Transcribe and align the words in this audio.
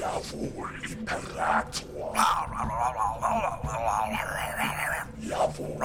Jawohl, 0.00 0.70
Imperator. 0.90 2.14
Jawohl. 5.20 5.78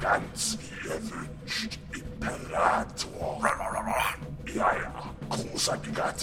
Ganz 0.00 0.58
wie 0.58 0.88
ihr 0.88 1.00
wünscht, 1.10 1.78
Imperator. 1.92 3.40
Ja, 4.54 4.72
ja, 4.72 4.92
großartiger 5.28 6.14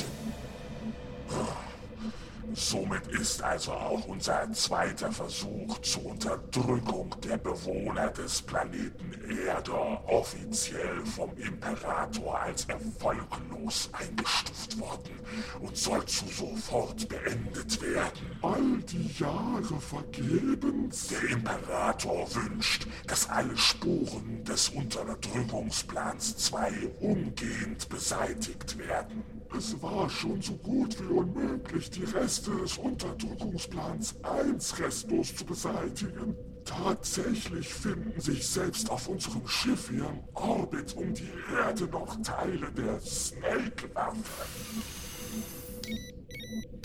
Somit 2.60 3.06
ist 3.10 3.44
also 3.44 3.72
auch 3.72 4.08
unser 4.08 4.52
zweiter 4.52 5.12
Versuch 5.12 5.78
zur 5.84 6.08
Unterdrückung 6.08 7.16
der 7.24 7.38
Bewohner 7.38 8.10
des 8.10 8.42
Planeten 8.42 9.12
Erde 9.46 9.72
offiziell 10.08 11.06
vom 11.06 11.38
Imperator 11.38 12.42
als 12.42 12.66
erfolglos 12.66 13.92
eingestuft 13.94 14.80
worden 14.80 15.20
und 15.60 15.78
soll 15.78 16.04
zu 16.08 16.26
sofort 16.30 17.08
beendet 17.08 17.80
werden. 17.80 18.40
All 18.42 18.82
die 18.90 19.12
Jahre 19.20 19.80
vergebens? 19.80 21.10
Der 21.10 21.30
Imperator 21.30 22.28
wünscht, 22.34 22.88
dass 23.06 23.30
alle 23.30 23.56
Spuren 23.56 24.44
des 24.44 24.70
Unterdrückungsplans 24.70 26.38
2 26.38 26.72
umgehend 27.02 27.88
beseitigt 27.88 28.80
werden. 28.80 29.37
Es 29.56 29.82
war 29.82 30.10
schon 30.10 30.42
so 30.42 30.54
gut 30.54 31.00
wie 31.00 31.14
unmöglich, 31.14 31.90
die 31.90 32.04
Reste 32.04 32.52
des 32.52 32.78
Unterdrückungsplans 32.78 34.16
1 34.24 34.80
restlos 34.80 35.36
zu 35.36 35.46
beseitigen. 35.46 36.36
Tatsächlich 36.66 37.74
finden 37.74 38.20
sich 38.20 38.48
selbst 38.48 38.90
auf 38.90 39.08
unserem 39.08 39.48
Schiff 39.48 39.90
hier 39.90 40.06
im 40.10 40.20
Orbit 40.34 40.96
um 40.96 41.14
die 41.14 41.30
Erde 41.54 41.86
noch 41.86 42.22
Teile 42.22 42.72
der 42.72 43.00
Snake-Waffe. 43.00 44.18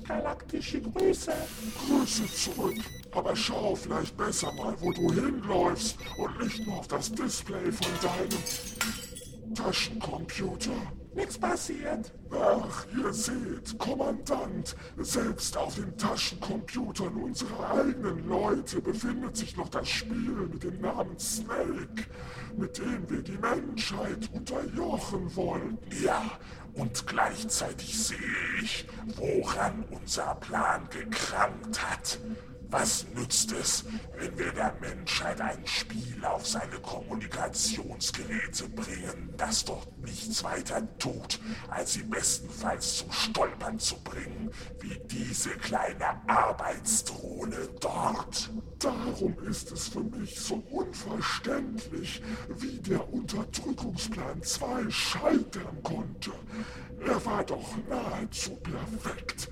Galaktische 0.06 0.80
Grüße. 0.80 1.32
Grüße 1.86 2.26
zurück. 2.26 2.78
Aber 3.10 3.34
schau 3.36 3.74
vielleicht 3.74 4.16
besser 4.16 4.52
mal, 4.52 4.74
wo 4.80 4.92
du 4.92 5.12
hinläufst 5.12 5.96
und 6.16 6.38
nicht 6.42 6.66
nur 6.66 6.78
auf 6.78 6.88
das 6.88 7.12
Display 7.12 7.70
von 7.72 7.92
deinem 8.00 9.54
Taschencomputer. 9.54 10.70
Nichts 11.14 11.38
passiert. 11.38 12.12
Ach, 12.30 12.86
ihr 12.96 13.12
seht, 13.12 13.78
Kommandant, 13.78 14.74
selbst 14.96 15.56
auf 15.56 15.74
den 15.74 15.96
Taschencomputern 15.98 17.14
unserer 17.16 17.70
eigenen 17.72 18.26
Leute 18.26 18.80
befindet 18.80 19.36
sich 19.36 19.56
noch 19.56 19.68
das 19.68 19.88
Spiel 19.88 20.48
mit 20.50 20.62
dem 20.62 20.80
Namen 20.80 21.18
Snake, 21.18 22.06
mit 22.56 22.78
dem 22.78 23.10
wir 23.10 23.22
die 23.22 23.36
Menschheit 23.36 24.30
unterjochen 24.32 25.36
wollen. 25.36 25.78
Ja, 26.02 26.22
und 26.74 27.06
gleichzeitig 27.06 28.02
sehe 28.02 28.18
ich, 28.62 28.86
woran 29.16 29.84
unser 29.90 30.34
Plan 30.36 30.88
gekrankt 30.88 31.90
hat. 31.90 32.18
Was 32.72 33.06
nützt 33.14 33.52
es, 33.52 33.84
wenn 34.16 34.38
wir 34.38 34.50
der 34.50 34.74
Menschheit 34.80 35.38
ein 35.42 35.66
Spiel 35.66 36.24
auf 36.24 36.46
seine 36.46 36.78
Kommunikationsgeräte 36.80 38.66
bringen, 38.70 39.34
das 39.36 39.66
dort 39.66 39.98
nichts 39.98 40.42
weiter 40.42 40.82
tut, 40.98 41.38
als 41.68 41.92
sie 41.92 42.02
bestenfalls 42.02 42.96
zum 42.96 43.12
Stolpern 43.12 43.78
zu 43.78 43.96
bringen, 44.02 44.50
wie 44.80 44.98
diese 45.04 45.50
kleine 45.50 46.26
Arbeitsdrohne 46.26 47.68
dort? 47.78 48.48
Darum 48.78 49.38
ist 49.46 49.70
es 49.70 49.88
für 49.88 50.04
mich 50.04 50.40
so 50.40 50.54
unverständlich, 50.70 52.22
wie 52.56 52.78
der 52.78 53.06
Unterdrückungsplan 53.12 54.42
2 54.42 54.90
scheitern 54.90 55.82
konnte. 55.82 56.32
Er 57.06 57.22
war 57.26 57.44
doch 57.44 57.76
nahezu 57.86 58.56
perfekt. 58.56 59.50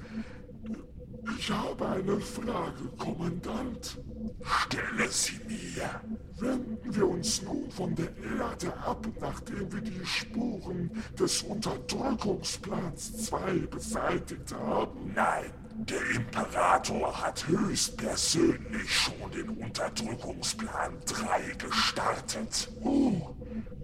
Ich 1.38 1.50
habe 1.50 1.88
eine 1.88 2.20
Frage, 2.20 2.88
Kommandant. 2.98 3.98
Stelle 4.42 5.08
sie 5.08 5.41
mir. 5.46 6.00
Wenden 6.38 6.94
wir 6.94 7.08
uns 7.08 7.42
nun 7.42 7.70
von 7.70 7.94
der 7.94 8.08
Erde 8.16 8.74
ab, 8.78 9.06
nachdem 9.20 9.72
wir 9.72 9.80
die 9.80 10.04
Spuren 10.04 10.91
des 11.18 11.42
Unterdrückungsplans 11.42 13.26
2 13.26 13.52
beseitigt 13.70 14.54
haben? 14.54 15.12
Nein, 15.14 15.52
der 15.75 16.10
Imperator 16.10 17.22
hat 17.22 17.47
höchstpersönlich 17.47 18.94
schon 18.94 19.31
den 19.31 19.48
Unterdrückungsplan 19.50 20.98
3 21.06 21.54
gestartet. 21.58 22.70
Oh, 22.82 23.34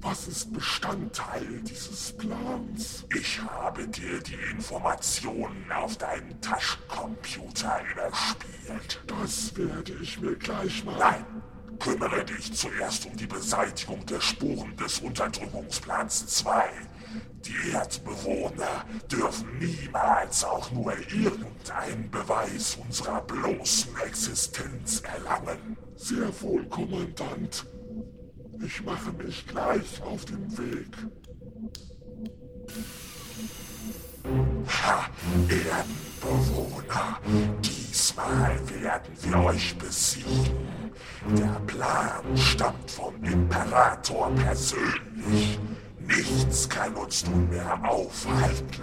was 0.01 0.29
ist 0.29 0.53
Bestandteil 0.53 1.63
dieses 1.63 2.17
Plans? 2.17 3.05
Ich 3.15 3.41
habe 3.41 3.89
dir 3.89 4.21
die 4.21 4.39
Informationen 4.53 5.71
auf 5.73 5.97
deinen 5.97 6.41
Taschencomputer 6.41 7.81
überspielt. 7.93 9.03
Das 9.07 9.57
werde 9.57 9.93
ich 10.01 10.21
mir 10.21 10.37
gleich 10.37 10.85
mal... 10.85 10.99
Nein, 10.99 11.25
kümmere 11.79 12.25
dich 12.25 12.53
zuerst 12.53 13.07
um 13.07 13.17
die 13.17 13.27
Beseitigung 13.27 14.05
der 14.07 14.21
Spuren 14.21 14.77
des 14.77 15.01
Unterdrückungsplans 15.01 16.27
2. 16.27 16.65
Die 17.45 17.71
Erdbewohner 17.73 18.85
dürfen 19.11 19.59
niemals 19.59 20.45
auch 20.45 20.71
nur 20.73 20.93
irgendeinen 20.99 22.11
Beweis 22.11 22.77
unserer 22.85 23.21
bloßen 23.23 23.97
Existenz 24.05 25.01
erlangen. 25.01 25.77
Sehr 25.97 26.29
wohl, 26.43 26.65
Kommandant. 26.67 27.67
Ich 28.65 28.83
mache 28.85 29.13
mich 29.13 29.47
gleich 29.47 30.03
auf 30.03 30.25
den 30.25 30.59
Weg. 30.59 30.97
Ha, 34.83 35.09
Erdenbewohner, 35.49 37.21
diesmal 37.63 38.59
werden 38.69 39.13
wir 39.23 39.39
euch 39.45 39.77
besiegen. 39.79 40.67
Der 41.39 41.61
Plan 41.67 42.37
stammt 42.37 42.91
vom 42.91 43.23
Imperator 43.23 44.31
persönlich. 44.35 45.59
Nichts 46.07 46.69
kann 46.69 46.95
uns 46.95 47.27
nun 47.27 47.49
mehr 47.49 47.79
aufhalten. 47.83 48.83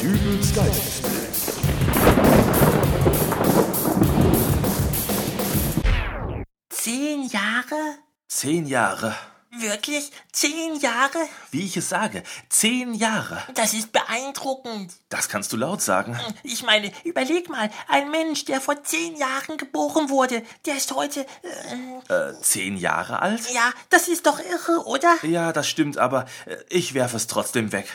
Dübels 0.00 0.54
Geistesblitz. 0.54 1.60
Zehn 6.70 7.28
Jahre? 7.28 7.98
Zehn 8.28 8.66
Jahre. 8.66 9.14
Wirklich? 9.58 10.10
Zehn 10.32 10.76
Jahre? 10.80 11.18
Wie 11.50 11.64
ich 11.64 11.76
es 11.76 11.88
sage, 11.88 12.22
zehn 12.48 12.94
Jahre. 12.94 13.42
Das 13.54 13.72
ist 13.74 13.92
beeindruckend. 13.92 14.92
Das 15.08 15.28
kannst 15.28 15.52
du 15.52 15.56
laut 15.56 15.80
sagen. 15.82 16.18
Ich 16.42 16.62
meine, 16.64 16.90
überleg 17.04 17.48
mal, 17.48 17.70
ein 17.88 18.10
Mensch, 18.10 18.44
der 18.46 18.60
vor 18.60 18.82
zehn 18.82 19.16
Jahren 19.16 19.56
geboren 19.56 20.08
wurde, 20.08 20.42
der 20.66 20.76
ist 20.76 20.92
heute. 20.92 21.26
Äh, 22.08 22.12
Äh, 22.12 22.40
zehn 22.42 22.76
Jahre 22.76 23.20
alt? 23.22 23.50
ja, 23.52 23.72
das 23.90 24.08
ist 24.08 24.26
doch 24.26 24.38
irre, 24.40 24.84
oder? 24.86 25.16
Ja, 25.22 25.52
das 25.52 25.68
stimmt, 25.68 25.98
aber 25.98 26.26
äh, 26.46 26.56
ich 26.68 26.94
werfe 26.94 27.16
es 27.16 27.26
trotzdem 27.26 27.72
weg. 27.72 27.86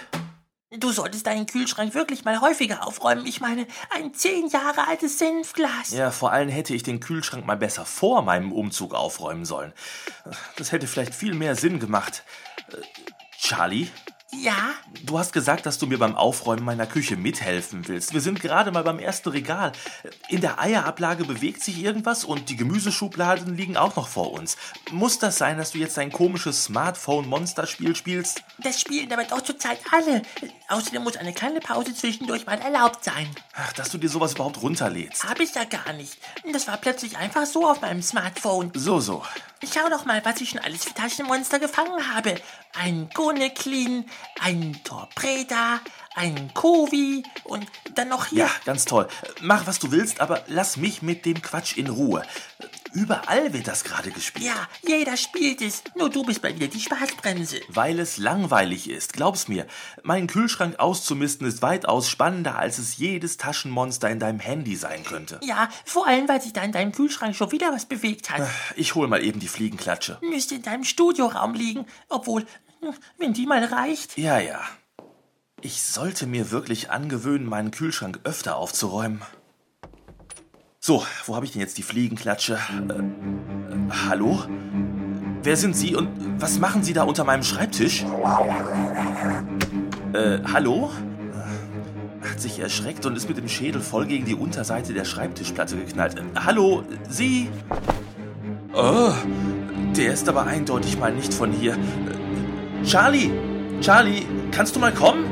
Du 0.77 0.91
solltest 0.91 1.25
deinen 1.25 1.47
Kühlschrank 1.47 1.95
wirklich 1.95 2.25
mal 2.25 2.41
häufiger 2.41 2.85
aufräumen. 2.85 3.25
Ich 3.25 3.41
meine, 3.41 3.65
ein 3.89 4.13
zehn 4.13 4.47
Jahre 4.49 4.87
altes 4.87 5.17
Senfglas. 5.17 5.89
Ja, 5.89 6.11
vor 6.11 6.31
allem 6.31 6.49
hätte 6.49 6.75
ich 6.75 6.83
den 6.83 6.99
Kühlschrank 6.99 7.43
mal 7.43 7.57
besser 7.57 7.85
vor 7.85 8.21
meinem 8.21 8.51
Umzug 8.51 8.93
aufräumen 8.93 9.45
sollen. 9.45 9.73
Das 10.57 10.71
hätte 10.71 10.85
vielleicht 10.85 11.15
viel 11.15 11.33
mehr 11.33 11.55
Sinn 11.55 11.79
gemacht. 11.79 12.23
Äh, 12.71 12.75
Charlie, 13.39 13.87
Ja? 14.31 14.75
du 15.09 15.17
hast 15.17 15.33
gesagt, 15.33 15.65
dass 15.65 15.77
du 15.77 15.87
mir 15.87 15.97
beim 15.97 16.15
Aufräumen 16.15 16.63
meiner 16.63 16.85
Küche 16.85 17.15
mithelfen 17.15 17.87
willst. 17.87 18.13
Wir 18.13 18.21
sind 18.21 18.39
gerade 18.39 18.71
mal 18.71 18.83
beim 18.83 18.99
ersten 18.99 19.29
Regal. 19.29 19.71
In 20.27 20.41
der 20.41 20.59
Eierablage 20.59 21.25
bewegt 21.25 21.63
sich 21.63 21.83
irgendwas 21.83 22.23
und 22.23 22.49
die 22.49 22.55
Gemüseschubladen 22.55 23.55
liegen 23.55 23.77
auch 23.77 23.95
noch 23.95 24.07
vor 24.07 24.31
uns. 24.31 24.57
Muss 24.91 25.19
das 25.19 25.37
sein, 25.37 25.57
dass 25.57 25.71
du 25.71 25.79
jetzt 25.79 25.97
ein 25.97 26.11
komisches 26.11 26.65
Smartphone-Monster-Spiel 26.65 27.95
spielst? 27.95 28.43
Das 28.59 28.79
spielen 28.79 29.11
aber 29.11 29.23
doch 29.23 29.41
zurzeit 29.41 29.79
alle. 29.91 30.21
Außerdem 30.67 31.03
muss 31.03 31.17
eine 31.17 31.33
kleine 31.33 31.59
Pause 31.59 31.95
zwischendurch 31.95 32.45
mal 32.45 32.59
erlaubt 32.59 33.03
sein. 33.03 33.27
Ach, 33.55 33.73
dass 33.73 33.89
du 33.89 33.97
dir 33.97 34.09
sowas 34.09 34.33
überhaupt 34.33 34.61
runterlädst. 34.61 35.27
Hab 35.27 35.39
ich 35.39 35.53
ja 35.55 35.63
gar 35.63 35.93
nicht. 35.93 36.17
Das 36.53 36.67
war 36.67 36.77
plötzlich 36.77 37.17
einfach 37.17 37.45
so 37.45 37.67
auf 37.67 37.81
meinem 37.81 38.01
Smartphone. 38.01 38.71
So, 38.75 38.99
so. 38.99 39.23
Schau 39.63 39.89
doch 39.89 40.05
mal, 40.05 40.23
was 40.23 40.39
ich 40.39 40.51
schon 40.51 40.59
alles 40.59 40.85
für 40.85 40.93
Taschenmonster 40.93 41.59
gefangen 41.59 42.13
habe. 42.15 42.35
Ein 42.73 43.09
Goneclean, 43.13 44.05
ein 44.39 44.79
Torpreda, 44.85 45.81
ein 46.15 46.53
Kovi 46.53 47.23
und 47.43 47.67
dann 47.93 48.07
noch 48.07 48.27
hier. 48.27 48.45
Ja, 48.45 48.51
ganz 48.65 48.85
toll. 48.85 49.07
Mach, 49.41 49.67
was 49.67 49.79
du 49.79 49.91
willst, 49.91 50.21
aber 50.21 50.43
lass 50.47 50.77
mich 50.77 51.01
mit 51.01 51.25
dem 51.25 51.41
Quatsch 51.41 51.77
in 51.77 51.89
Ruhe. 51.89 52.23
Überall 52.93 53.53
wird 53.53 53.67
das 53.67 53.83
gerade 53.83 54.11
gespielt. 54.11 54.45
Ja, 54.45 54.67
jeder 54.87 55.17
spielt 55.17 55.61
es. 55.61 55.83
Nur 55.95 56.09
du 56.09 56.23
bist 56.23 56.41
bei 56.41 56.53
mir 56.53 56.67
die 56.67 56.79
Spaßbremse. 56.79 57.61
Weil 57.67 57.99
es 57.99 58.17
langweilig 58.17 58.89
ist, 58.89 59.13
glaub's 59.13 59.47
mir. 59.47 59.65
Meinen 60.03 60.27
Kühlschrank 60.27 60.79
auszumisten 60.79 61.47
ist 61.47 61.61
weitaus 61.61 62.09
spannender, 62.09 62.57
als 62.57 62.77
es 62.77 62.97
jedes 62.97 63.37
Taschenmonster 63.37 64.09
in 64.09 64.19
deinem 64.19 64.39
Handy 64.39 64.75
sein 64.75 65.03
könnte. 65.03 65.39
Ja, 65.43 65.69
vor 65.85 66.07
allem, 66.07 66.27
weil 66.27 66.41
sich 66.41 66.53
da 66.53 66.61
in 66.63 66.71
deinem 66.71 66.91
Kühlschrank 66.91 67.35
schon 67.35 67.51
wieder 67.51 67.71
was 67.71 67.85
bewegt 67.85 68.29
hat. 68.29 68.47
Ich 68.75 68.95
hol 68.95 69.07
mal 69.07 69.23
eben 69.23 69.39
die 69.39 69.47
Fliegenklatsche. 69.47 70.17
Müsste 70.21 70.55
in 70.55 70.61
deinem 70.63 70.83
Studioraum 70.83 71.53
liegen. 71.53 71.85
Obwohl, 72.07 72.45
wenn 73.17 73.33
die 73.33 73.45
mal 73.45 73.63
reicht. 73.63 74.17
Ja, 74.17 74.39
ja. 74.39 74.61
Ich 75.61 75.81
sollte 75.81 76.25
mir 76.25 76.51
wirklich 76.51 76.89
angewöhnen, 76.89 77.45
meinen 77.45 77.71
Kühlschrank 77.71 78.21
öfter 78.23 78.55
aufzuräumen. 78.55 79.21
So, 80.89 81.05
wo 81.27 81.35
habe 81.35 81.45
ich 81.45 81.51
denn 81.51 81.61
jetzt 81.61 81.77
die 81.77 81.83
Fliegenklatsche? 81.83 82.53
Äh, 82.55 82.93
äh, 82.93 83.03
hallo? 84.07 84.43
Wer 85.43 85.55
sind 85.55 85.75
Sie 85.75 85.95
und 85.95 86.09
was 86.39 86.57
machen 86.57 86.81
Sie 86.81 86.93
da 86.93 87.03
unter 87.03 87.23
meinem 87.25 87.43
Schreibtisch? 87.43 88.03
Äh, 90.13 90.39
hallo? 90.51 90.89
Hat 92.27 92.41
sich 92.41 92.57
erschreckt 92.57 93.05
und 93.05 93.15
ist 93.15 93.27
mit 93.27 93.37
dem 93.37 93.47
Schädel 93.47 93.81
voll 93.81 94.07
gegen 94.07 94.25
die 94.25 94.33
Unterseite 94.33 94.95
der 94.95 95.05
Schreibtischplatte 95.05 95.77
geknallt. 95.77 96.17
Äh, 96.17 96.23
hallo, 96.43 96.81
Sie? 97.07 97.49
Oh, 98.73 99.11
der 99.95 100.13
ist 100.13 100.27
aber 100.27 100.47
eindeutig 100.47 100.97
mal 100.97 101.13
nicht 101.13 101.31
von 101.31 101.51
hier. 101.51 101.73
Äh, 101.73 102.83
Charlie! 102.83 103.29
Charlie, 103.79 104.25
kannst 104.49 104.75
du 104.75 104.79
mal 104.79 104.91
kommen? 104.91 105.23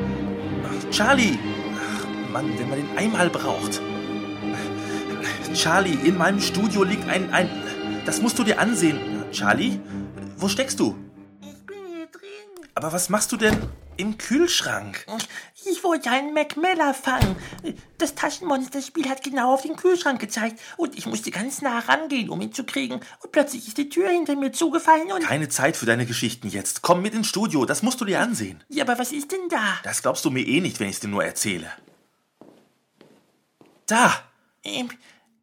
Charlie! 0.91 1.39
Ach, 1.75 2.31
Mann, 2.31 2.45
wenn 2.59 2.69
man 2.69 2.77
den 2.77 2.95
einmal 2.95 3.31
braucht. 3.31 3.81
Charlie, 5.57 5.97
in 6.07 6.19
meinem 6.19 6.39
Studio 6.39 6.83
liegt 6.83 7.09
ein, 7.09 7.33
ein. 7.33 7.49
Das 8.05 8.21
musst 8.21 8.37
du 8.37 8.43
dir 8.43 8.59
ansehen. 8.59 8.99
Charlie, 9.31 9.79
wo 10.37 10.47
steckst 10.49 10.79
du? 10.79 10.95
Ich 11.41 11.65
bin 11.65 11.79
hier 11.87 12.05
drin. 12.05 12.69
Aber 12.75 12.93
was 12.93 13.09
machst 13.09 13.31
du 13.31 13.37
denn 13.37 13.57
im 13.97 14.19
Kühlschrank? 14.19 15.03
Ich 15.65 15.83
wollte 15.83 16.11
einen 16.11 16.35
Macmillan 16.35 16.93
fangen. 16.93 17.35
Das 17.97 18.13
Taschenmonsterspiel 18.13 19.09
hat 19.09 19.23
genau 19.23 19.55
auf 19.55 19.63
den 19.63 19.75
Kühlschrank 19.75 20.19
gezeigt 20.19 20.59
und 20.77 20.95
ich 20.95 21.07
musste 21.07 21.31
ganz 21.31 21.63
nah 21.63 21.79
rangehen, 21.79 22.29
um 22.29 22.39
ihn 22.39 22.53
zu 22.53 22.63
kriegen. 22.63 22.99
Und 23.23 23.31
plötzlich 23.31 23.67
ist 23.67 23.79
die 23.79 23.89
Tür 23.89 24.09
hinter 24.09 24.35
mir 24.35 24.51
zugefallen 24.51 25.11
und... 25.11 25.23
Keine 25.23 25.49
Zeit 25.49 25.75
für 25.75 25.87
deine 25.87 26.05
Geschichten 26.05 26.49
jetzt. 26.49 26.83
Komm 26.83 27.01
mit 27.01 27.15
ins 27.15 27.29
Studio, 27.29 27.65
das 27.65 27.81
musst 27.81 27.99
du 27.99 28.05
dir 28.05 28.19
ansehen. 28.19 28.63
Ja, 28.69 28.83
aber 28.83 28.99
was 28.99 29.11
ist 29.11 29.31
denn 29.31 29.49
da? 29.49 29.79
Das 29.81 30.03
glaubst 30.03 30.23
du 30.23 30.29
mir 30.29 30.45
eh 30.45 30.61
nicht, 30.61 30.79
wenn 30.79 30.87
ich 30.87 30.97
es 30.97 30.99
dir 30.99 31.07
nur 31.07 31.25
erzähle. 31.25 31.71
Da! 33.87 34.13
Ähm, 34.63 34.89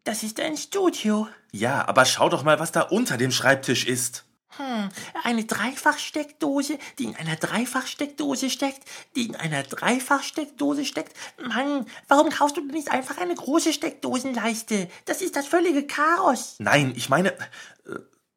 das 0.04 0.22
ist 0.22 0.38
ein 0.40 0.56
Studio. 0.56 1.28
Ja, 1.52 1.88
aber 1.88 2.04
schau 2.04 2.28
doch 2.28 2.42
mal, 2.42 2.60
was 2.60 2.72
da 2.72 2.82
unter 2.82 3.16
dem 3.16 3.32
Schreibtisch 3.32 3.86
ist. 3.86 4.24
Hm, 4.56 4.88
eine 5.24 5.44
Dreifachsteckdose, 5.44 6.78
die 6.98 7.04
in 7.04 7.16
einer 7.16 7.34
Dreifachsteckdose 7.34 8.50
steckt, 8.50 8.82
die 9.16 9.26
in 9.26 9.34
einer 9.34 9.64
Dreifachsteckdose 9.64 10.84
steckt. 10.84 11.16
Mann, 11.42 11.86
warum 12.06 12.30
kaufst 12.30 12.56
du 12.56 12.60
denn 12.60 12.70
nicht 12.70 12.92
einfach 12.92 13.18
eine 13.18 13.34
große 13.34 13.72
Steckdosenleiste? 13.72 14.88
Das 15.06 15.22
ist 15.22 15.34
das 15.34 15.48
völlige 15.48 15.86
Chaos. 15.86 16.56
Nein, 16.58 16.92
ich 16.94 17.08
meine. 17.08 17.36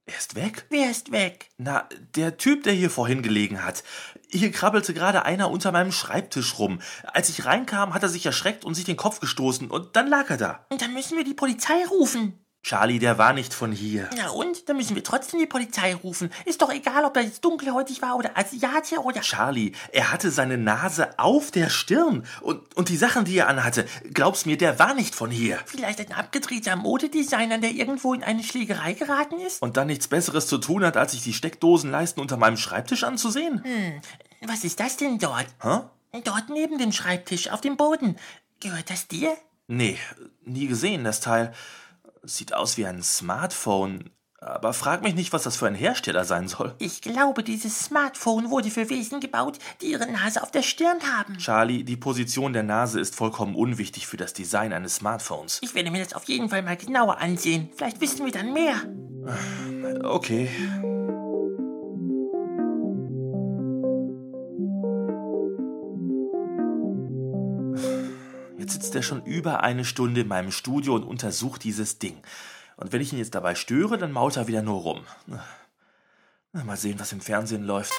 Er 0.08 0.18
ist 0.18 0.36
weg? 0.36 0.66
Wer 0.70 0.90
ist 0.90 1.12
weg? 1.12 1.50
Na, 1.58 1.88
der 2.16 2.38
Typ, 2.38 2.64
der 2.64 2.72
hier 2.72 2.90
vorhin 2.90 3.22
gelegen 3.22 3.66
hat. 3.66 3.84
Hier 4.30 4.52
krabbelte 4.54 4.94
gerade 4.94 5.26
einer 5.26 5.52
unter 5.52 5.74
meinem 5.74 5.92
Schreibtisch 5.92 6.58
rum. 6.60 6.80
Als 7.04 7.28
ich 7.28 7.44
reinkam, 7.44 7.94
hat 7.94 8.04
er 8.04 8.10
sich 8.10 8.26
erschreckt 8.26 8.64
und 8.64 8.74
sich 8.74 8.86
den 8.86 8.96
Kopf 8.96 9.20
gestoßen 9.20 9.70
und 9.70 9.98
dann 9.98 10.08
lag 10.08 10.30
er 10.30 10.38
da. 10.38 10.66
Und 10.70 10.82
dann 10.82 10.94
müssen 10.94 11.18
wir 11.18 11.26
die 11.26 11.34
Polizei 11.34 11.84
rufen. 11.90 12.40
Charlie, 12.64 13.00
der 13.00 13.18
war 13.18 13.32
nicht 13.32 13.54
von 13.54 13.72
hier. 13.72 14.10
Na 14.18 14.30
und? 14.30 14.68
Dann 14.68 14.76
müssen 14.76 14.96
wir 14.96 15.04
trotzdem 15.04 15.40
die 15.40 15.46
Polizei 15.46 15.96
rufen. 15.96 16.30
Ist 16.46 16.62
doch 16.62 16.72
egal, 16.72 17.06
ob 17.06 17.16
er 17.16 17.24
jetzt 17.24 17.46
dunkelhäutig 17.46 18.02
war 18.02 18.18
oder 18.18 18.38
Asiate 18.38 18.98
oder... 19.00 19.22
Charlie, 19.22 19.72
er 19.94 20.12
hatte 20.12 20.32
seine 20.32 20.58
Nase 20.58 21.18
auf 21.18 21.52
der 21.52 21.70
Stirn. 21.70 22.26
Und, 22.42 22.76
und 22.76 22.90
die 22.90 22.98
Sachen, 22.98 23.24
die 23.24 23.38
er 23.38 23.48
anhatte, 23.48 23.86
glaub's 24.14 24.46
mir, 24.46 24.58
der 24.58 24.80
war 24.80 24.94
nicht 24.96 25.16
von 25.16 25.32
hier. 25.32 25.60
Vielleicht 25.66 26.02
ein 26.02 26.12
abgedrehter 26.12 26.76
Modedesigner, 26.76 27.58
der 27.58 27.72
irgendwo 27.72 28.14
in 28.14 28.24
eine 28.24 28.44
Schlägerei 28.44 28.94
geraten 28.94 29.40
ist? 29.40 29.62
Und 29.62 29.78
dann 29.78 29.88
nichts 29.88 30.10
Besseres 30.10 30.48
zu 30.48 30.58
tun 30.58 30.84
hat, 30.84 30.98
als 30.98 31.14
sich 31.14 31.24
die 31.24 31.34
Steckdosenleisten 31.34 32.22
unter 32.22 32.36
meinem 32.36 32.58
Schreibtisch 32.58 33.06
anzusehen? 33.06 33.64
Hm, 33.64 34.02
was 34.46 34.66
ist 34.66 34.80
das 34.80 34.98
denn 34.98 35.20
dort? 35.20 35.48
Hä? 35.62 35.82
Dort 36.24 36.50
neben 36.50 36.78
dem 36.78 36.92
Schreibtisch, 36.92 37.50
auf 37.50 37.62
dem 37.62 37.78
Boden. 37.78 38.18
Gehört 38.60 38.90
das 38.90 39.08
dir? 39.08 39.38
Nee, 39.68 39.98
nie 40.44 40.68
gesehen, 40.68 41.04
das 41.04 41.20
Teil. 41.20 41.54
Sieht 42.30 42.54
aus 42.54 42.76
wie 42.76 42.86
ein 42.86 43.02
Smartphone. 43.02 44.10
Aber 44.40 44.74
frag 44.74 45.02
mich 45.02 45.16
nicht, 45.16 45.32
was 45.34 45.44
das 45.44 45.56
für 45.56 45.66
ein 45.66 45.76
Hersteller 45.76 46.26
sein 46.26 46.48
soll. 46.48 46.76
Ich 46.78 47.02
glaube, 47.02 47.42
dieses 47.42 47.86
Smartphone 47.86 48.52
wurde 48.52 48.70
für 48.70 48.90
Wesen 48.90 49.20
gebaut, 49.20 49.58
die 49.82 49.92
ihre 49.92 50.12
Nase 50.12 50.44
auf 50.44 50.52
der 50.52 50.62
Stirn 50.62 51.00
haben. 51.18 51.38
Charlie, 51.38 51.84
die 51.84 51.96
Position 51.96 52.54
der 52.54 52.64
Nase 52.64 53.00
ist 53.00 53.16
vollkommen 53.16 53.56
unwichtig 53.56 54.06
für 54.08 54.18
das 54.18 54.34
Design 54.34 54.74
eines 54.74 54.96
Smartphones. 54.96 55.60
Ich 55.64 55.74
werde 55.74 55.90
mir 55.90 56.04
das 56.04 56.14
auf 56.14 56.26
jeden 56.26 56.50
Fall 56.50 56.62
mal 56.62 56.78
genauer 56.78 57.18
ansehen. 57.18 57.70
Vielleicht 57.76 58.02
wissen 58.02 58.26
wir 58.26 58.34
dann 58.34 58.54
mehr. 58.54 58.76
Okay. 60.04 60.50
Er 68.98 69.04
schon 69.04 69.24
über 69.24 69.62
eine 69.62 69.86
Stunde 69.86 70.22
in 70.22 70.28
meinem 70.28 70.52
Studio 70.52 70.96
und 70.96 71.04
untersucht 71.04 71.64
dieses 71.64 72.00
Ding. 72.00 72.22
Und 72.76 72.92
wenn 72.92 73.02
ich 73.02 73.14
ihn 73.14 73.20
jetzt 73.20 73.36
dabei 73.36 73.56
störe, 73.56 73.98
dann 73.98 74.12
mault 74.12 74.36
er 74.36 74.48
wieder 74.48 74.62
nur 74.62 74.82
rum. 74.82 75.06
Na, 76.52 76.64
mal 76.64 76.78
sehen, 76.78 77.00
was 77.00 77.12
im 77.12 77.22
Fernsehen 77.22 77.64
läuft. 77.64 77.94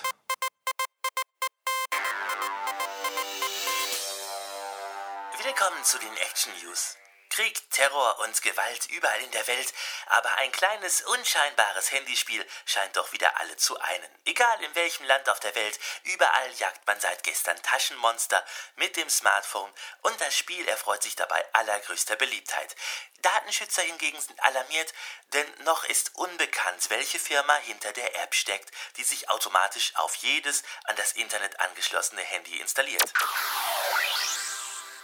Willkommen 5.43 5.85
zu 5.85 5.99
den 5.99 6.13
Action 6.29 6.53
News. 6.65 6.97
Krieg, 7.31 7.68
Terror 7.79 8.19
und 8.19 8.43
Gewalt 8.43 8.87
überall 8.87 9.21
in 9.21 9.31
der 9.31 9.47
Welt, 9.47 9.73
aber 10.07 10.35
ein 10.39 10.51
kleines, 10.51 11.01
unscheinbares 11.03 11.93
Handyspiel 11.93 12.45
scheint 12.65 12.97
doch 12.97 13.13
wieder 13.13 13.39
alle 13.39 13.57
zu 13.57 13.79
einen. 13.79 14.09
Egal 14.25 14.65
in 14.65 14.75
welchem 14.75 15.07
Land 15.07 15.29
auf 15.29 15.39
der 15.39 15.55
Welt, 15.55 15.79
überall 16.03 16.51
jagt 16.55 16.85
man 16.89 16.99
seit 16.99 17.23
gestern 17.23 17.63
Taschenmonster 17.63 18.45
mit 18.75 18.97
dem 18.97 19.09
Smartphone 19.09 19.73
und 20.03 20.21
das 20.21 20.37
Spiel 20.37 20.67
erfreut 20.67 21.05
sich 21.05 21.15
dabei 21.15 21.47
allergrößter 21.53 22.17
Beliebtheit. 22.17 22.75
Datenschützer 23.23 23.83
hingegen 23.83 24.21
sind 24.21 24.43
alarmiert, 24.43 24.93
denn 25.33 25.47
noch 25.63 25.85
ist 25.85 26.17
unbekannt, 26.17 26.91
welche 26.91 27.21
Firma 27.21 27.55
hinter 27.59 27.93
der 27.93 28.13
App 28.25 28.35
steckt, 28.35 28.73
die 28.97 29.05
sich 29.05 29.31
automatisch 29.31 29.95
auf 29.95 30.17
jedes 30.17 30.65
an 30.83 30.97
das 30.97 31.13
Internet 31.13 31.61
angeschlossene 31.61 32.23
Handy 32.23 32.59
installiert. 32.59 33.13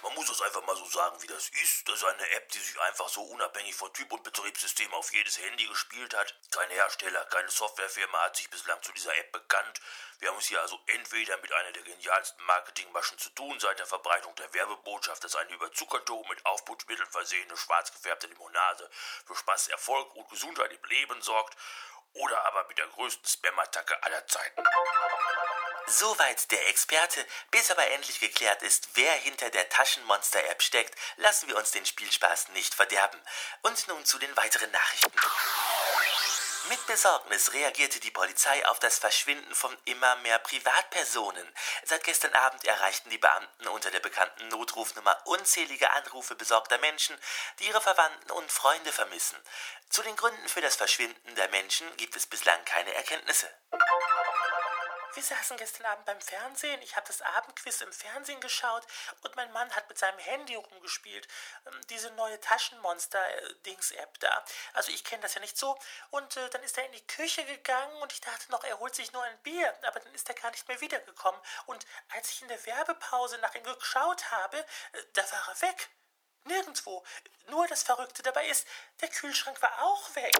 Man 0.04 0.14
muss 0.16 0.28
es 0.28 0.42
einfach 0.42 0.62
mal 0.66 0.76
so 0.76 0.84
sagen, 0.84 1.16
wie 1.22 1.26
das 1.26 1.48
ist. 1.48 1.88
Das 1.88 1.94
ist 1.94 2.04
eine 2.04 2.30
App, 2.32 2.50
die 2.50 2.58
sich 2.58 2.78
einfach 2.78 3.08
so 3.08 3.22
unabhängig 3.22 3.74
von 3.74 3.90
Typ 3.94 4.12
und 4.12 4.22
Betriebssystem 4.22 4.92
auf 4.92 5.10
jedes 5.14 5.38
Handy 5.38 5.66
gespielt 5.66 6.14
hat. 6.14 6.34
Kein 6.50 6.68
Hersteller, 6.68 7.24
keine 7.24 7.48
Softwarefirma 7.48 8.20
hat 8.20 8.36
sich 8.36 8.50
bislang 8.50 8.82
zu 8.82 8.92
dieser 8.92 9.16
App 9.16 9.32
bekannt. 9.32 9.80
Wir 10.18 10.28
haben 10.28 10.36
es 10.36 10.46
hier 10.46 10.60
also 10.60 10.78
entweder 10.88 11.38
mit 11.38 11.50
einer 11.54 11.72
der 11.72 11.84
genialsten 11.84 12.44
Marketingmaschen 12.44 13.16
zu 13.16 13.30
tun, 13.30 13.58
seit 13.58 13.78
der 13.78 13.86
Verbreitung 13.86 14.34
der 14.34 14.52
Werbebotschaft, 14.52 15.24
dass 15.24 15.36
eine 15.36 15.54
überzuckerte, 15.54 16.12
mit 16.28 16.44
Aufputschmitteln 16.44 17.10
versehene, 17.10 17.56
schwarz 17.56 17.90
gefärbte 17.90 18.26
Limonade 18.26 18.90
für 19.24 19.34
Spaß, 19.34 19.68
Erfolg 19.68 20.14
und 20.16 20.28
Gesundheit 20.28 20.70
im 20.70 20.84
Leben 20.84 21.22
sorgt, 21.22 21.56
oder 22.12 22.44
aber 22.44 22.68
mit 22.68 22.76
der 22.76 22.88
größten 22.88 23.26
Spam-Attacke 23.26 24.02
aller 24.02 24.26
Zeiten. 24.26 24.62
Soweit 25.86 26.50
der 26.50 26.68
Experte, 26.68 27.24
bis 27.50 27.70
aber 27.70 27.86
endlich 27.90 28.18
geklärt 28.18 28.62
ist, 28.62 28.88
wer 28.94 29.12
hinter 29.12 29.50
der 29.50 29.68
Taschenmonster-App 29.68 30.62
steckt, 30.62 30.98
lassen 31.16 31.48
wir 31.48 31.56
uns 31.56 31.72
den 31.72 31.84
Spielspaß 31.84 32.48
nicht 32.50 32.74
verderben. 32.74 33.20
Und 33.62 33.86
nun 33.88 34.04
zu 34.04 34.18
den 34.18 34.34
weiteren 34.36 34.70
Nachrichten. 34.70 35.12
Mit 36.70 36.86
Besorgnis 36.86 37.52
reagierte 37.52 38.00
die 38.00 38.10
Polizei 38.10 38.66
auf 38.68 38.78
das 38.78 38.98
Verschwinden 38.98 39.54
von 39.54 39.76
immer 39.84 40.16
mehr 40.16 40.38
Privatpersonen. 40.38 41.46
Seit 41.84 42.02
gestern 42.04 42.32
Abend 42.32 42.64
erreichten 42.64 43.10
die 43.10 43.18
Beamten 43.18 43.68
unter 43.68 43.90
der 43.90 44.00
bekannten 44.00 44.48
Notrufnummer 44.48 45.20
unzählige 45.26 45.90
Anrufe 45.90 46.34
besorgter 46.34 46.78
Menschen, 46.78 47.18
die 47.58 47.66
ihre 47.66 47.82
Verwandten 47.82 48.30
und 48.30 48.50
Freunde 48.50 48.92
vermissen. 48.92 49.36
Zu 49.90 50.02
den 50.02 50.16
Gründen 50.16 50.48
für 50.48 50.62
das 50.62 50.76
Verschwinden 50.76 51.34
der 51.34 51.50
Menschen 51.50 51.86
gibt 51.98 52.16
es 52.16 52.24
bislang 52.26 52.64
keine 52.64 52.94
Erkenntnisse. 52.94 53.50
Wir 55.14 55.22
saßen 55.22 55.56
gestern 55.56 55.86
Abend 55.86 56.04
beim 56.06 56.20
Fernsehen. 56.20 56.82
Ich 56.82 56.96
habe 56.96 57.06
das 57.06 57.22
Abendquiz 57.22 57.80
im 57.80 57.92
Fernsehen 57.92 58.40
geschaut 58.40 58.84
und 59.22 59.36
mein 59.36 59.52
Mann 59.52 59.70
hat 59.74 59.88
mit 59.88 59.96
seinem 59.96 60.18
Handy 60.18 60.56
rumgespielt. 60.56 61.28
Ähm, 61.66 61.80
Diese 61.88 62.10
neue 62.12 62.40
Taschenmonster-Dings-App 62.40 64.18
da. 64.18 64.44
Also 64.72 64.90
ich 64.90 65.04
kenne 65.04 65.22
das 65.22 65.34
ja 65.34 65.40
nicht 65.40 65.56
so. 65.56 65.78
Und 66.10 66.36
äh, 66.36 66.50
dann 66.50 66.62
ist 66.64 66.76
er 66.78 66.86
in 66.86 66.92
die 66.92 67.06
Küche 67.06 67.44
gegangen 67.44 68.02
und 68.02 68.12
ich 68.12 68.20
dachte 68.20 68.50
noch, 68.50 68.64
er 68.64 68.78
holt 68.80 68.94
sich 68.94 69.12
nur 69.12 69.22
ein 69.22 69.38
Bier. 69.42 69.72
Aber 69.86 70.00
dann 70.00 70.14
ist 70.14 70.28
er 70.28 70.34
gar 70.34 70.50
nicht 70.50 70.66
mehr 70.66 70.80
wiedergekommen. 70.80 71.40
Und 71.66 71.86
als 72.14 72.30
ich 72.30 72.42
in 72.42 72.48
der 72.48 72.66
Werbepause 72.66 73.38
nach 73.38 73.54
ihm 73.54 73.62
geschaut 73.62 74.30
habe, 74.32 74.58
äh, 74.58 75.02
da 75.12 75.22
war 75.30 75.48
er 75.48 75.62
weg. 75.62 75.90
Nirgendwo. 76.44 77.04
Nur 77.48 77.66
das 77.68 77.84
Verrückte 77.84 78.22
dabei 78.22 78.46
ist, 78.48 78.66
der 79.00 79.08
Kühlschrank 79.08 79.60
war 79.62 79.82
auch 79.82 80.14
weg. 80.14 80.34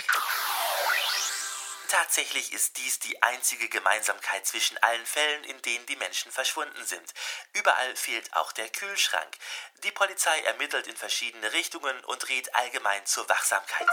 Tatsächlich 1.95 2.53
ist 2.53 2.77
dies 2.79 2.99
die 2.99 3.23
einzige 3.23 3.69
Gemeinsamkeit 3.69 4.45
zwischen 4.45 4.77
allen 4.79 5.07
Fällen, 5.07 5.45
in 5.45 5.63
denen 5.63 5.87
die 5.87 5.95
Menschen 5.95 6.33
verschwunden 6.33 6.85
sind. 6.85 7.15
Überall 7.53 7.95
fehlt 7.95 8.35
auch 8.35 8.51
der 8.51 8.69
Kühlschrank. 8.69 9.39
Die 9.85 9.93
Polizei 9.93 10.37
ermittelt 10.41 10.89
in 10.89 10.97
verschiedene 10.97 11.53
Richtungen 11.53 12.03
und 12.07 12.29
rät 12.29 12.53
allgemein 12.57 13.07
zur 13.07 13.29
Wachsamkeit. 13.29 13.87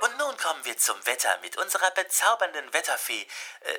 Und 0.00 0.16
nun 0.16 0.34
kommen 0.38 0.64
wir 0.64 0.78
zum 0.78 1.04
Wetter 1.04 1.36
mit 1.42 1.58
unserer 1.58 1.90
bezaubernden 1.90 2.72
Wetterfee. 2.72 3.26
Äh, 3.60 3.78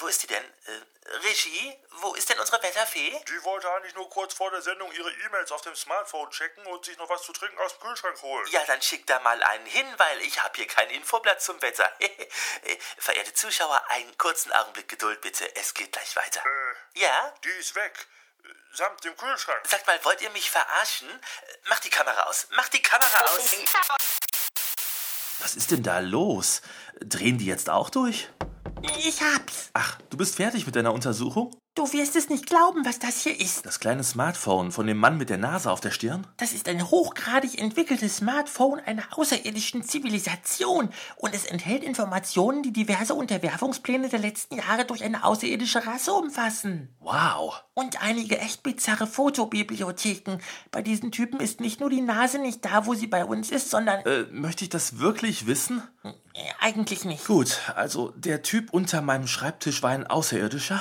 wo 0.00 0.06
ist 0.06 0.22
die 0.22 0.26
denn? 0.26 0.44
Äh, 0.44 1.16
Regie, 1.22 1.76
wo 2.00 2.14
ist 2.14 2.28
denn 2.30 2.38
unsere 2.38 2.62
Wetterfee? 2.62 3.22
Die 3.28 3.44
wollte 3.44 3.70
eigentlich 3.70 3.94
nur 3.94 4.08
kurz 4.08 4.34
vor 4.34 4.50
der 4.50 4.62
Sendung 4.62 4.90
ihre 4.92 5.10
E-Mails 5.10 5.52
auf 5.52 5.60
dem 5.60 5.74
Smartphone 5.76 6.30
checken 6.30 6.64
und 6.66 6.84
sich 6.84 6.96
noch 6.96 7.08
was 7.08 7.22
zu 7.22 7.32
trinken 7.32 7.58
aus 7.58 7.76
dem 7.76 7.86
Kühlschrank 7.86 8.20
holen. 8.22 8.46
Ja, 8.50 8.64
dann 8.66 8.80
schick 8.80 9.06
da 9.06 9.20
mal 9.20 9.42
einen 9.42 9.66
hin, 9.66 9.86
weil 9.98 10.20
ich 10.22 10.42
habe 10.42 10.56
hier 10.56 10.66
kein 10.66 10.88
Infoblatt 10.90 11.42
zum 11.42 11.60
Wetter. 11.62 11.90
Äh, 12.64 12.78
verehrte 12.98 13.34
Zuschauer, 13.34 13.82
einen 13.88 14.16
kurzen 14.16 14.52
Augenblick 14.52 14.88
Geduld 14.88 15.20
bitte. 15.20 15.54
Es 15.56 15.74
geht 15.74 15.92
gleich 15.92 16.16
weiter. 16.16 16.40
Äh, 16.44 17.00
ja? 17.00 17.34
Die 17.42 17.48
ist 17.50 17.74
weg. 17.74 18.06
Samt 18.72 19.04
dem 19.04 19.16
Kühlschrank. 19.16 19.66
Sagt 19.66 19.86
mal, 19.86 20.02
wollt 20.04 20.20
ihr 20.22 20.30
mich 20.30 20.50
verarschen? 20.50 21.08
Mach 21.64 21.80
die 21.80 21.90
Kamera 21.90 22.22
aus. 22.24 22.46
Mach 22.50 22.68
die 22.68 22.82
Kamera 22.82 23.20
aus. 23.26 23.50
Was 25.40 25.56
ist 25.56 25.70
denn 25.70 25.82
da 25.82 25.98
los? 25.98 26.62
Drehen 27.00 27.38
die 27.38 27.46
jetzt 27.46 27.68
auch 27.68 27.90
durch? 27.90 28.28
Ich 28.98 29.20
hab's. 29.22 29.70
Ach, 29.72 29.98
du 30.10 30.16
bist 30.16 30.36
fertig 30.36 30.66
mit 30.66 30.76
deiner 30.76 30.92
Untersuchung? 30.92 31.50
Du 31.76 31.92
wirst 31.92 32.14
es 32.14 32.28
nicht 32.28 32.46
glauben, 32.46 32.84
was 32.84 33.00
das 33.00 33.22
hier 33.22 33.40
ist. 33.40 33.66
Das 33.66 33.80
kleine 33.80 34.04
Smartphone 34.04 34.70
von 34.70 34.86
dem 34.86 34.96
Mann 34.96 35.18
mit 35.18 35.28
der 35.28 35.38
Nase 35.38 35.72
auf 35.72 35.80
der 35.80 35.90
Stirn? 35.90 36.24
Das 36.36 36.52
ist 36.52 36.68
ein 36.68 36.88
hochgradig 36.88 37.60
entwickeltes 37.60 38.18
Smartphone 38.18 38.78
einer 38.78 39.02
außerirdischen 39.10 39.82
Zivilisation 39.82 40.90
und 41.16 41.34
es 41.34 41.44
enthält 41.44 41.82
Informationen, 41.82 42.62
die 42.62 42.72
diverse 42.72 43.14
Unterwerfungspläne 43.14 44.08
der 44.08 44.20
letzten 44.20 44.58
Jahre 44.58 44.84
durch 44.84 45.02
eine 45.02 45.24
außerirdische 45.24 45.84
Rasse 45.84 46.12
umfassen. 46.12 46.94
Wow. 47.00 47.64
Und 47.74 48.00
einige 48.04 48.38
echt 48.38 48.62
bizarre 48.62 49.08
Fotobibliotheken. 49.08 50.38
Bei 50.70 50.80
diesen 50.80 51.10
Typen 51.10 51.40
ist 51.40 51.60
nicht 51.60 51.80
nur 51.80 51.90
die 51.90 52.02
Nase 52.02 52.38
nicht 52.38 52.64
da, 52.64 52.86
wo 52.86 52.94
sie 52.94 53.08
bei 53.08 53.24
uns 53.24 53.50
ist, 53.50 53.70
sondern... 53.70 54.06
Äh, 54.06 54.26
möchte 54.30 54.62
ich 54.62 54.70
das 54.70 55.00
wirklich 55.00 55.48
wissen? 55.48 55.82
Äh, 56.04 56.12
eigentlich 56.60 57.04
nicht. 57.04 57.26
Gut, 57.26 57.62
also 57.74 58.12
der 58.16 58.42
Typ 58.42 58.72
unter 58.72 59.02
meinem 59.02 59.26
Schreibtisch 59.26 59.82
war 59.82 59.90
ein 59.90 60.06
Außerirdischer? 60.06 60.80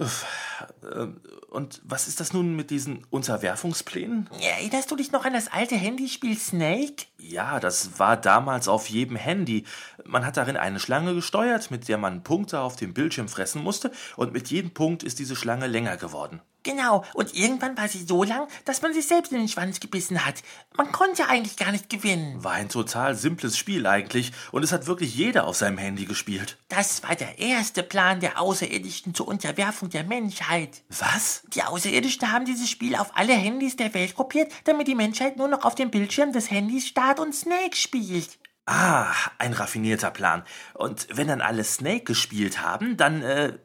Ähm, 0.00 1.20
und 1.50 1.80
was 1.84 2.06
ist 2.06 2.20
das 2.20 2.32
nun 2.32 2.54
mit 2.54 2.70
diesen 2.70 3.04
Unterwerfungsplänen? 3.10 4.28
Erinnerst 4.40 4.90
du 4.90 4.96
dich 4.96 5.12
noch 5.12 5.24
an 5.24 5.32
das 5.32 5.48
alte 5.48 5.74
Handyspiel 5.74 6.38
Snake? 6.38 7.06
Ja, 7.18 7.60
das 7.60 7.98
war 7.98 8.16
damals 8.16 8.68
auf 8.68 8.88
jedem 8.88 9.16
Handy. 9.16 9.64
Man 10.04 10.24
hat 10.24 10.36
darin 10.36 10.56
eine 10.56 10.80
Schlange 10.80 11.14
gesteuert, 11.14 11.70
mit 11.70 11.88
der 11.88 11.98
man 11.98 12.22
Punkte 12.22 12.60
auf 12.60 12.76
dem 12.76 12.94
Bildschirm 12.94 13.28
fressen 13.28 13.62
musste, 13.62 13.90
und 14.16 14.32
mit 14.32 14.50
jedem 14.50 14.70
Punkt 14.70 15.02
ist 15.02 15.18
diese 15.18 15.36
Schlange 15.36 15.66
länger 15.66 15.96
geworden. 15.96 16.40
Genau, 16.62 17.04
und 17.14 17.34
irgendwann 17.34 17.76
war 17.76 17.88
sie 17.88 18.04
so 18.04 18.22
lang, 18.22 18.46
dass 18.64 18.82
man 18.82 18.92
sich 18.92 19.06
selbst 19.06 19.32
in 19.32 19.38
den 19.38 19.48
Schwanz 19.48 19.80
gebissen 19.80 20.24
hat. 20.24 20.42
Man 20.76 20.92
konnte 20.92 21.28
eigentlich 21.28 21.56
gar 21.56 21.72
nicht 21.72 21.88
gewinnen. 21.88 22.42
War 22.44 22.52
ein 22.52 22.68
total 22.68 23.14
simples 23.14 23.56
Spiel 23.56 23.86
eigentlich, 23.86 24.32
und 24.52 24.62
es 24.62 24.72
hat 24.72 24.86
wirklich 24.86 25.14
jeder 25.14 25.46
auf 25.46 25.56
seinem 25.56 25.78
Handy 25.78 26.04
gespielt. 26.04 26.58
Das 26.68 27.02
war 27.02 27.16
der 27.16 27.38
erste 27.38 27.82
Plan 27.82 28.20
der 28.20 28.40
Außerirdischen 28.40 29.14
zur 29.14 29.28
Unterwerfung 29.28 29.88
der 29.90 30.04
Menschheit. 30.04 30.82
Was? 30.90 31.42
Die 31.54 31.62
Außerirdischen 31.62 32.30
haben 32.32 32.44
dieses 32.44 32.68
Spiel 32.68 32.94
auf 32.94 33.16
alle 33.16 33.32
Handys 33.32 33.76
der 33.76 33.94
Welt 33.94 34.14
kopiert, 34.14 34.52
damit 34.64 34.86
die 34.86 34.94
Menschheit 34.94 35.36
nur 35.36 35.48
noch 35.48 35.64
auf 35.64 35.74
dem 35.74 35.90
Bildschirm 35.90 36.32
des 36.32 36.50
Handys 36.50 36.86
Start 36.86 37.20
und 37.20 37.34
Snake 37.34 37.76
spielt. 37.76 38.38
Ah, 38.66 39.12
ein 39.38 39.52
raffinierter 39.52 40.10
Plan. 40.10 40.44
Und 40.74 41.08
wenn 41.10 41.26
dann 41.26 41.40
alle 41.40 41.64
Snake 41.64 42.04
gespielt 42.04 42.62
haben, 42.62 42.96
dann, 42.96 43.22
äh, 43.22 43.58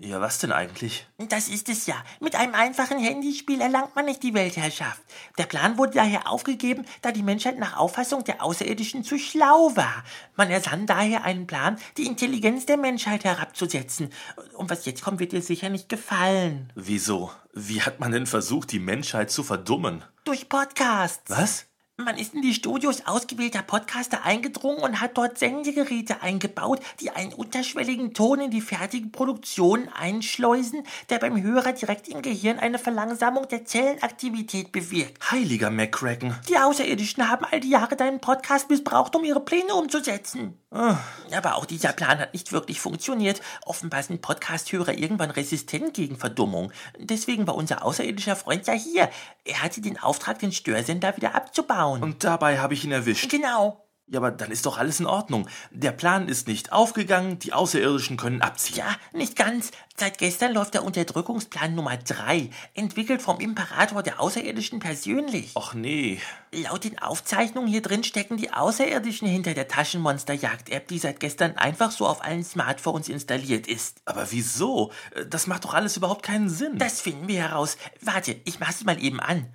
ja, 0.00 0.20
was 0.20 0.38
denn 0.38 0.52
eigentlich? 0.52 1.08
Das 1.18 1.48
ist 1.48 1.68
es 1.68 1.86
ja. 1.86 1.96
Mit 2.20 2.36
einem 2.36 2.54
einfachen 2.54 2.98
Handyspiel 2.98 3.60
erlangt 3.60 3.96
man 3.96 4.04
nicht 4.04 4.22
die 4.22 4.32
Weltherrschaft. 4.32 5.02
Der 5.38 5.46
Plan 5.46 5.76
wurde 5.76 5.94
daher 5.94 6.30
aufgegeben, 6.30 6.84
da 7.02 7.10
die 7.10 7.24
Menschheit 7.24 7.58
nach 7.58 7.76
Auffassung 7.76 8.22
der 8.22 8.44
Außerirdischen 8.44 9.02
zu 9.02 9.18
schlau 9.18 9.74
war. 9.74 10.04
Man 10.36 10.50
ersann 10.50 10.86
daher 10.86 11.24
einen 11.24 11.48
Plan, 11.48 11.78
die 11.96 12.06
Intelligenz 12.06 12.64
der 12.64 12.76
Menschheit 12.76 13.24
herabzusetzen. 13.24 14.10
Und 14.54 14.70
was 14.70 14.86
jetzt 14.86 15.02
kommt, 15.02 15.18
wird 15.18 15.32
dir 15.32 15.42
sicher 15.42 15.68
nicht 15.68 15.88
gefallen. 15.88 16.72
Wieso? 16.76 17.32
Wie 17.52 17.82
hat 17.82 17.98
man 17.98 18.12
denn 18.12 18.26
versucht, 18.26 18.70
die 18.70 18.78
Menschheit 18.78 19.32
zu 19.32 19.42
verdummen? 19.42 20.04
Durch 20.22 20.48
Podcasts. 20.48 21.28
Was? 21.28 21.66
Man 22.00 22.16
ist 22.16 22.32
in 22.32 22.42
die 22.42 22.54
Studios 22.54 23.02
ausgewählter 23.06 23.60
Podcaster 23.62 24.24
eingedrungen 24.24 24.78
und 24.78 25.00
hat 25.00 25.18
dort 25.18 25.36
Sendegeräte 25.36 26.22
eingebaut, 26.22 26.78
die 27.00 27.10
einen 27.10 27.32
unterschwelligen 27.32 28.14
Ton 28.14 28.38
in 28.38 28.52
die 28.52 28.60
fertige 28.60 29.08
Produktion 29.08 29.88
einschleusen, 29.88 30.84
der 31.10 31.18
beim 31.18 31.42
Hörer 31.42 31.72
direkt 31.72 32.06
im 32.06 32.22
Gehirn 32.22 32.60
eine 32.60 32.78
Verlangsamung 32.78 33.48
der 33.48 33.64
Zellenaktivität 33.64 34.70
bewirkt. 34.70 35.32
Heiliger 35.32 35.70
McCracken. 35.70 36.36
Die 36.48 36.56
Außerirdischen 36.56 37.28
haben 37.28 37.44
all 37.50 37.58
die 37.58 37.70
Jahre 37.70 37.96
deinen 37.96 38.20
Podcast 38.20 38.70
missbraucht, 38.70 39.16
um 39.16 39.24
ihre 39.24 39.40
Pläne 39.40 39.74
umzusetzen. 39.74 40.56
Ah. 40.70 40.98
Aber 41.32 41.56
auch 41.56 41.64
dieser 41.64 41.92
Plan 41.92 42.18
hat 42.18 42.34
nicht 42.34 42.52
wirklich 42.52 42.80
funktioniert. 42.80 43.40
Offenbar 43.64 44.02
sind 44.02 44.20
Podcast-Hörer 44.20 44.98
irgendwann 44.98 45.30
resistent 45.30 45.94
gegen 45.94 46.16
Verdummung. 46.16 46.72
Deswegen 46.98 47.46
war 47.46 47.54
unser 47.54 47.84
außerirdischer 47.84 48.36
Freund 48.36 48.66
ja 48.66 48.74
hier. 48.74 49.08
Er 49.44 49.62
hatte 49.62 49.80
den 49.80 49.98
Auftrag, 49.98 50.38
den 50.40 50.52
Störsender 50.52 51.16
wieder 51.16 51.34
abzubauen. 51.34 52.02
Und 52.02 52.22
dabei 52.22 52.58
habe 52.58 52.74
ich 52.74 52.84
ihn 52.84 52.92
erwischt. 52.92 53.30
Genau. 53.30 53.87
Ja, 54.10 54.20
aber 54.20 54.30
dann 54.30 54.50
ist 54.50 54.64
doch 54.64 54.78
alles 54.78 55.00
in 55.00 55.06
Ordnung. 55.06 55.48
Der 55.70 55.92
Plan 55.92 56.28
ist 56.28 56.48
nicht 56.48 56.72
aufgegangen, 56.72 57.38
die 57.38 57.52
Außerirdischen 57.52 58.16
können 58.16 58.40
abziehen. 58.40 58.78
Ja, 58.78 58.96
nicht 59.12 59.36
ganz. 59.36 59.70
Seit 59.96 60.16
gestern 60.16 60.54
läuft 60.54 60.72
der 60.72 60.84
Unterdrückungsplan 60.84 61.74
Nummer 61.74 61.96
3, 61.96 62.48
entwickelt 62.72 63.20
vom 63.20 63.38
Imperator 63.38 64.02
der 64.02 64.20
Außerirdischen 64.20 64.78
persönlich. 64.78 65.54
Och 65.56 65.74
nee. 65.74 66.20
Laut 66.52 66.84
den 66.84 66.98
Aufzeichnungen 66.98 67.68
hier 67.68 67.82
drin 67.82 68.02
stecken 68.02 68.38
die 68.38 68.50
Außerirdischen 68.50 69.28
hinter 69.28 69.52
der 69.52 69.68
Taschenmonster-Jagd-App, 69.68 70.88
die 70.88 70.98
seit 70.98 71.20
gestern 71.20 71.58
einfach 71.58 71.90
so 71.90 72.06
auf 72.06 72.24
allen 72.24 72.44
Smartphones 72.44 73.08
installiert 73.10 73.66
ist. 73.66 74.00
Aber 74.06 74.30
wieso? 74.30 74.90
Das 75.28 75.46
macht 75.46 75.64
doch 75.64 75.74
alles 75.74 75.98
überhaupt 75.98 76.22
keinen 76.22 76.48
Sinn. 76.48 76.78
Das 76.78 77.02
finden 77.02 77.28
wir 77.28 77.42
heraus. 77.42 77.76
Warte, 78.00 78.40
ich 78.44 78.58
mach's 78.58 78.84
mal 78.84 79.02
eben 79.02 79.20
an. 79.20 79.46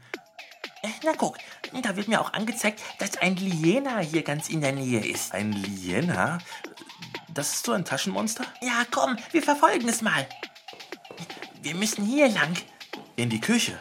Na 1.03 1.13
guck, 1.17 1.37
da 1.81 1.95
wird 1.95 2.09
mir 2.09 2.19
auch 2.19 2.33
angezeigt, 2.33 2.81
dass 2.99 3.17
ein 3.17 3.37
Liena 3.37 3.99
hier 3.99 4.21
ganz 4.21 4.49
in 4.49 4.59
der 4.59 4.73
Nähe 4.73 5.05
ist. 5.05 5.33
Ein 5.33 5.53
Liena? 5.53 6.39
Das 7.33 7.53
ist 7.53 7.65
so 7.65 7.71
ein 7.71 7.85
Taschenmonster? 7.85 8.45
Ja, 8.61 8.85
komm, 8.91 9.17
wir 9.31 9.41
verfolgen 9.41 9.87
es 9.87 10.01
mal. 10.01 10.27
Wir 11.61 11.75
müssen 11.75 12.05
hier 12.05 12.27
lang. 12.27 12.53
In 13.15 13.29
die 13.29 13.39
Küche? 13.39 13.77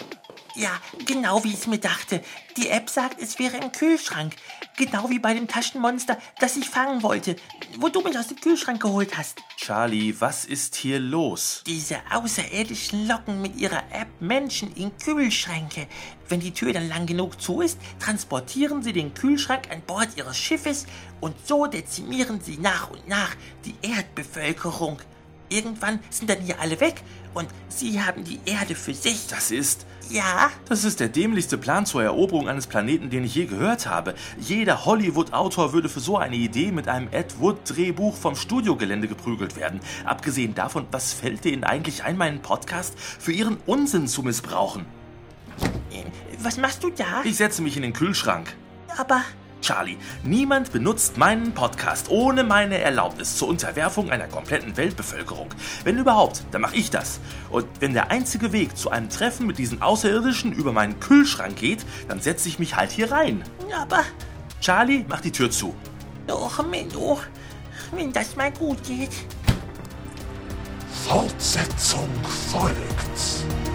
Ja, 0.54 0.71
genau 1.06 1.42
wie 1.44 1.49
ich 1.49 1.61
es 1.61 1.66
mir 1.66 1.78
dachte. 1.78 2.23
Die 2.59 2.68
App 2.68 2.90
sagt, 2.90 3.21
es 3.21 3.38
wäre 3.38 3.56
im 3.56 3.73
Kühlschrank. 3.73 4.35
Genau 4.76 5.09
wie 5.09 5.18
bei 5.18 5.32
dem 5.32 5.49
Taschenmonster, 5.49 6.18
das 6.40 6.56
ich 6.56 6.68
fangen 6.68 7.02
wollte, 7.02 7.37
wo 7.78 7.88
du 7.88 8.02
mich 8.02 8.18
aus 8.18 8.28
dem 8.28 8.38
Kühlschrank 8.38 8.80
geholt 8.82 9.16
hast. 9.16 9.40
Charlie, 9.56 10.14
was 10.21 10.44
ist 10.44 10.76
hier 10.76 10.99
los? 10.99 11.62
Diese 11.66 11.99
außerirdischen 12.11 13.09
locken 13.09 13.40
mit 13.40 13.56
ihrer 13.56 13.82
App 13.92 14.09
Menschen 14.21 14.75
in 14.75 14.97
Kühlschränke. 14.99 15.87
Wenn 16.28 16.40
die 16.40 16.52
Tür 16.52 16.75
dann 16.75 16.88
lang 16.88 17.06
genug 17.06 17.40
zu 17.40 17.62
ist, 17.62 17.78
transportieren 17.99 18.82
sie 18.82 18.92
den 18.92 19.14
Kühlschrank 19.14 19.71
an 19.71 19.80
Bord 19.82 20.09
ihres 20.16 20.37
Schiffes 20.37 20.87
und 21.21 21.35
so 21.47 21.66
dezimieren 21.66 22.40
sie 22.42 22.59
nach 22.59 22.90
und 22.90 23.09
nach 23.09 23.35
die 23.64 23.75
Erdbevölkerung. 23.82 24.99
Irgendwann 25.52 26.00
sind 26.11 26.30
dann 26.30 26.40
hier 26.40 26.59
alle 26.61 26.80
weg 26.80 27.02
und 27.35 27.49
sie 27.68 28.02
haben 28.02 28.25
die 28.25 28.40
Erde 28.47 28.75
für 28.75 28.94
sich. 28.94 29.26
Das 29.28 29.50
ist. 29.50 29.87
Ja? 30.09 30.50
Das 30.68 30.85
ist 30.85 31.00
der 31.00 31.09
dämlichste 31.09 31.59
Plan 31.59 31.87
zur 31.87 32.02
Eroberung 32.02 32.49
eines 32.49 32.66
Planeten, 32.66 33.11
den 33.11 33.25
ich 33.25 33.35
je 33.35 33.47
gehört 33.47 33.87
habe. 33.87 34.14
Jeder 34.38 34.85
Hollywood-Autor 34.85 35.73
würde 35.73 35.88
für 35.88 36.00
so 36.00 36.16
eine 36.18 36.37
Idee 36.37 36.73
mit 36.73 36.88
einem 36.88 37.09
Ed 37.12 37.38
Wood-Drehbuch 37.38 38.16
vom 38.16 38.35
Studiogelände 38.35 39.09
geprügelt 39.09 39.56
werden. 39.56 39.80
Abgesehen 40.04 40.54
davon, 40.54 40.87
was 40.90 41.12
fällt 41.12 41.44
denen 41.44 41.64
eigentlich 41.64 42.04
ein, 42.04 42.16
meinen 42.16 42.40
Podcast 42.40 42.99
für 42.99 43.32
ihren 43.32 43.59
Unsinn 43.66 44.09
zu 44.09 44.23
missbrauchen? 44.23 44.87
Äh, 45.92 46.04
Was 46.42 46.56
machst 46.56 46.82
du 46.82 46.90
da? 46.90 47.23
Ich 47.25 47.37
setze 47.37 47.62
mich 47.62 47.76
in 47.76 47.82
den 47.82 47.92
Kühlschrank. 47.92 48.54
Aber. 48.97 49.23
Charlie, 49.62 49.97
niemand 50.25 50.73
benutzt 50.73 51.16
meinen 51.16 51.54
Podcast 51.54 52.11
ohne 52.11 52.42
meine 52.42 52.78
Erlaubnis 52.78 53.37
zur 53.37 53.49
Unterwerfung 53.49 54.11
einer 54.11 54.26
kompletten 54.26 54.76
Weltbevölkerung. 54.76 55.49
Wenn 55.85 55.99
überhaupt, 55.99 56.42
dann 56.50 56.62
mache 56.62 56.75
ich 56.75 56.90
das. 56.90 57.21
Und 57.49 57.66
wenn 57.78 57.95
der 57.95 58.11
einzige 58.11 58.52
Weg 58.52 58.76
zu 58.76 58.90
einem 58.90 59.09
Treffen 59.09 59.47
mit 59.47 59.59
diesen 59.59 59.81
Außerirdischen 59.81 60.52
über 60.52 60.73
meinen 60.73 60.99
Kühlschrank 60.99 61.57
geht, 61.57 61.87
dann 62.09 62.21
setze 62.21 62.49
ich 62.49 62.59
mich 62.59 62.75
halt 62.76 62.90
hier 62.90 63.12
rein. 63.12 63.45
Aber. 63.81 64.02
Charlie, 64.61 65.04
mach 65.09 65.21
die 65.21 65.33
Tür 65.33 65.50
zu. 65.50 65.75
Doch, 66.26 66.66
Menno. 66.66 67.21
Wenn 67.92 68.12
das 68.12 68.35
mal 68.35 68.50
gut 68.52 68.83
geht. 68.83 69.12
Fortsetzung 71.07 72.09
folgt. 72.50 73.72